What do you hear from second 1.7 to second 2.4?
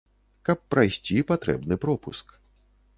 пропуск.